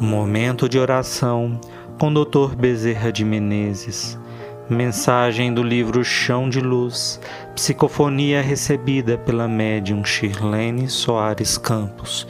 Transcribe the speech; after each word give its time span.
Momento 0.00 0.68
de 0.68 0.78
oração 0.78 1.60
com 1.98 2.12
Dr. 2.12 2.54
Bezerra 2.56 3.10
de 3.10 3.24
Menezes. 3.24 4.16
Mensagem 4.70 5.52
do 5.52 5.60
livro 5.60 6.04
Chão 6.04 6.48
de 6.48 6.60
Luz, 6.60 7.20
psicofonia 7.56 8.40
recebida 8.40 9.18
pela 9.18 9.48
médium 9.48 10.04
Shirlene 10.04 10.88
Soares 10.88 11.58
Campos, 11.58 12.28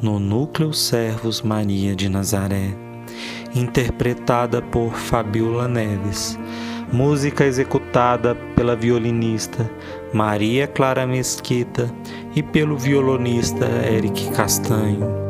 no 0.00 0.18
Núcleo 0.18 0.72
Servos 0.72 1.42
Maria 1.42 1.94
de 1.94 2.08
Nazaré. 2.08 2.74
Interpretada 3.54 4.62
por 4.62 4.94
Fabiola 4.94 5.68
Neves. 5.68 6.38
Música 6.90 7.44
executada 7.44 8.34
pela 8.56 8.74
violinista 8.74 9.70
Maria 10.14 10.66
Clara 10.66 11.06
Mesquita 11.06 11.92
e 12.34 12.42
pelo 12.42 12.78
violonista 12.78 13.66
Eric 13.66 14.30
Castanho. 14.30 15.29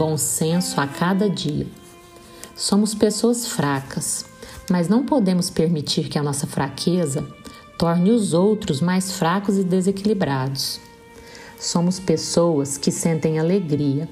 Bom 0.00 0.16
senso 0.16 0.80
a 0.80 0.86
cada 0.86 1.28
dia. 1.28 1.66
Somos 2.56 2.94
pessoas 2.94 3.46
fracas, 3.46 4.24
mas 4.70 4.88
não 4.88 5.04
podemos 5.04 5.50
permitir 5.50 6.08
que 6.08 6.18
a 6.18 6.22
nossa 6.22 6.46
fraqueza 6.46 7.22
torne 7.76 8.10
os 8.10 8.32
outros 8.32 8.80
mais 8.80 9.12
fracos 9.12 9.58
e 9.58 9.62
desequilibrados. 9.62 10.80
Somos 11.58 12.00
pessoas 12.00 12.78
que 12.78 12.90
sentem 12.90 13.38
alegria, 13.38 14.08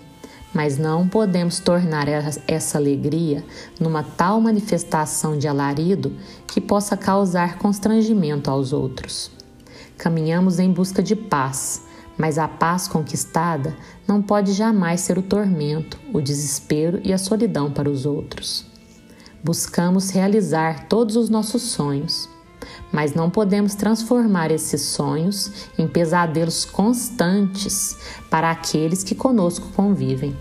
mas 0.53 0.77
não 0.77 1.09
podemos 1.09 1.59
tornar 1.59 2.07
essa 2.47 2.77
alegria 2.77 3.43
numa 3.81 4.03
tal 4.03 4.43
manifestação 4.43 5.39
de 5.39 5.49
alarido 5.49 6.13
que 6.47 6.61
possa 6.61 6.99
causar 6.99 7.57
constrangimento 7.57 8.51
aos 8.51 8.75
outros. 8.75 9.31
Caminhamos 9.97 10.59
em 10.59 10.71
busca 10.71 11.03
de 11.03 11.17
paz, 11.17 11.88
mas 12.19 12.37
a 12.37 12.49
paz 12.49 12.89
conquistada 12.89 13.77
não 14.07 14.21
pode 14.21 14.53
jamais 14.53 15.01
ser 15.01 15.17
o 15.17 15.23
tormento, 15.23 15.99
o 16.13 16.21
desespero 16.21 17.01
e 17.05 17.13
a 17.13 17.19
solidão 17.19 17.71
para 17.71 17.89
os 17.89 18.05
outros. 18.05 18.67
Buscamos 19.43 20.11
realizar 20.11 20.89
todos 20.89 21.15
os 21.15 21.31
nossos 21.31 21.63
sonhos, 21.63 22.29
mas 22.93 23.15
não 23.15 23.31
podemos 23.31 23.77
transformar 23.77 24.51
esses 24.51 24.83
sonhos 24.83 25.69
em 25.79 25.87
pesadelos 25.87 26.65
constantes 26.65 27.97
para 28.29 28.51
aqueles 28.51 29.05
que 29.05 29.15
conosco 29.15 29.69
convivem. 29.77 30.37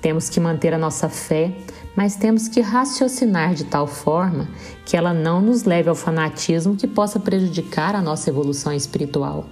Temos 0.00 0.28
que 0.28 0.40
manter 0.40 0.74
a 0.74 0.78
nossa 0.78 1.08
fé, 1.08 1.56
mas 1.96 2.16
temos 2.16 2.48
que 2.48 2.60
raciocinar 2.60 3.54
de 3.54 3.64
tal 3.64 3.86
forma 3.86 4.48
que 4.84 4.96
ela 4.96 5.12
não 5.12 5.40
nos 5.40 5.64
leve 5.64 5.88
ao 5.88 5.94
fanatismo 5.94 6.76
que 6.76 6.86
possa 6.86 7.18
prejudicar 7.18 7.94
a 7.94 8.02
nossa 8.02 8.30
evolução 8.30 8.72
espiritual. 8.72 9.46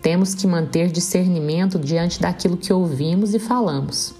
Temos 0.00 0.34
que 0.34 0.46
manter 0.46 0.90
discernimento 0.90 1.78
diante 1.78 2.20
daquilo 2.20 2.56
que 2.56 2.72
ouvimos 2.72 3.34
e 3.34 3.38
falamos, 3.38 4.14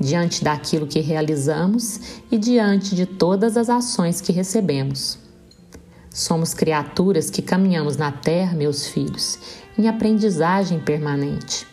diante 0.00 0.44
daquilo 0.44 0.86
que 0.86 1.00
realizamos 1.00 2.00
e 2.30 2.38
diante 2.38 2.94
de 2.94 3.06
todas 3.06 3.56
as 3.56 3.68
ações 3.68 4.20
que 4.20 4.32
recebemos. 4.32 5.18
Somos 6.12 6.54
criaturas 6.54 7.30
que 7.30 7.42
caminhamos 7.42 7.96
na 7.96 8.10
terra, 8.10 8.54
meus 8.54 8.86
filhos, 8.86 9.38
em 9.78 9.88
aprendizagem 9.88 10.80
permanente. 10.80 11.66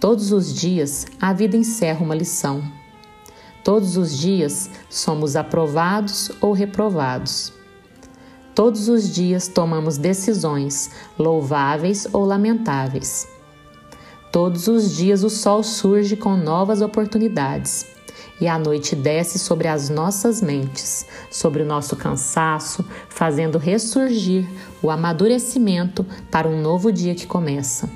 Todos 0.00 0.32
os 0.32 0.54
dias 0.54 1.06
a 1.20 1.32
vida 1.32 1.56
encerra 1.56 2.02
uma 2.02 2.14
lição. 2.14 2.62
Todos 3.62 3.96
os 3.96 4.18
dias 4.18 4.68
somos 4.90 5.36
aprovados 5.36 6.30
ou 6.40 6.52
reprovados. 6.52 7.52
Todos 8.54 8.86
os 8.90 9.08
dias 9.10 9.48
tomamos 9.48 9.96
decisões, 9.96 10.90
louváveis 11.18 12.06
ou 12.12 12.22
lamentáveis. 12.26 13.26
Todos 14.30 14.68
os 14.68 14.94
dias 14.94 15.24
o 15.24 15.30
sol 15.30 15.62
surge 15.62 16.16
com 16.16 16.36
novas 16.36 16.82
oportunidades 16.82 17.86
e 18.38 18.46
a 18.46 18.58
noite 18.58 18.94
desce 18.94 19.38
sobre 19.38 19.68
as 19.68 19.88
nossas 19.88 20.42
mentes, 20.42 21.06
sobre 21.30 21.62
o 21.62 21.66
nosso 21.66 21.96
cansaço, 21.96 22.84
fazendo 23.08 23.56
ressurgir 23.56 24.46
o 24.82 24.90
amadurecimento 24.90 26.04
para 26.30 26.46
um 26.46 26.60
novo 26.60 26.92
dia 26.92 27.14
que 27.14 27.26
começa. 27.26 27.88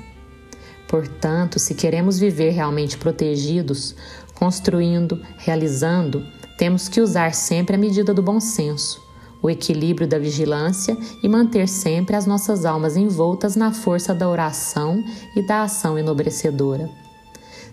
Portanto, 0.87 1.59
se 1.59 1.75
queremos 1.75 2.17
viver 2.17 2.49
realmente 2.49 2.97
protegidos, 2.97 3.95
construindo, 4.33 5.21
realizando, 5.37 6.25
temos 6.57 6.87
que 6.87 6.99
usar 6.99 7.35
sempre 7.35 7.75
a 7.75 7.79
medida 7.79 8.11
do 8.11 8.23
bom 8.23 8.39
senso 8.39 9.06
o 9.41 9.49
equilíbrio 9.49 10.07
da 10.07 10.17
vigilância 10.17 10.97
e 11.21 11.29
manter 11.29 11.67
sempre 11.67 12.15
as 12.15 12.25
nossas 12.25 12.65
almas 12.65 12.97
envoltas 12.97 13.55
na 13.55 13.71
força 13.71 14.13
da 14.13 14.27
oração 14.27 15.03
e 15.35 15.41
da 15.41 15.63
ação 15.63 15.97
enobrecedora. 15.97 16.89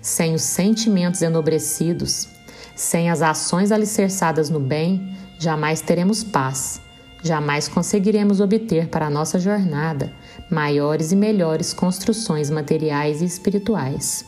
Sem 0.01 0.35
os 0.35 0.43
sentimentos 0.43 1.23
enobrecidos, 1.23 2.29
sem 2.77 3.11
as 3.11 3.23
ações 3.23 3.73
alicerçadas 3.73 4.51
no 4.51 4.61
bem, 4.61 5.17
jamais 5.39 5.81
teremos 5.81 6.23
paz, 6.23 6.81
jamais 7.23 7.69
conseguiremos 7.69 8.41
obter 8.41 8.89
para 8.89 9.07
a 9.07 9.11
nossa 9.11 9.39
jornada 9.39 10.13
maiores 10.51 11.13
e 11.13 11.17
melhores 11.17 11.73
construções 11.73 12.51
materiais 12.51 13.23
e 13.23 13.25
espirituais. 13.25 14.25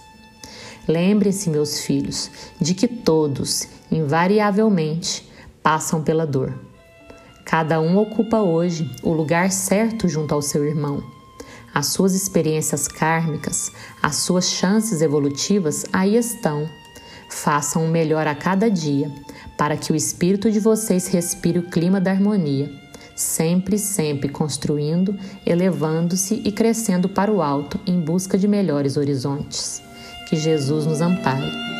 Lembre-se, 0.89 1.51
meus 1.51 1.81
filhos, 1.81 2.31
de 2.61 2.73
que 2.73 2.87
todos, 2.87 3.69
invariavelmente, 3.91 5.29
passam 5.63 6.03
pela 6.03 6.25
dor. 6.25 6.55
Cada 7.47 7.81
um 7.81 7.97
ocupa 7.97 8.41
hoje 8.41 8.91
o 9.05 9.13
lugar 9.13 9.53
certo 9.53 10.09
junto 10.09 10.35
ao 10.35 10.43
seu 10.43 10.65
irmão. 10.65 11.01
As 11.73 11.87
suas 11.87 12.13
experiências 12.13 12.89
kármicas, 12.89 13.71
as 14.03 14.17
suas 14.17 14.51
chances 14.51 15.01
evolutivas 15.01 15.87
aí 15.93 16.17
estão. 16.17 16.69
Façam 17.31 17.85
o 17.85 17.89
melhor 17.89 18.27
a 18.27 18.35
cada 18.35 18.69
dia, 18.69 19.13
para 19.57 19.77
que 19.77 19.93
o 19.93 19.97
espírito 19.97 20.51
de 20.51 20.59
vocês 20.59 21.07
respire 21.07 21.61
o 21.61 21.71
clima 21.71 22.01
da 22.01 22.11
harmonia, 22.11 22.69
sempre, 23.15 23.79
sempre 23.79 24.29
construindo, 24.29 25.17
elevando-se 25.47 26.43
e 26.45 26.51
crescendo 26.51 27.09
para 27.09 27.31
o 27.31 27.41
alto 27.41 27.79
em 27.87 28.01
busca 28.01 28.37
de 28.37 28.49
melhores 28.49 28.97
horizontes. 28.97 29.81
Que 30.29 30.35
Jesus 30.35 30.85
nos 30.85 31.01
ampare. 31.01 31.76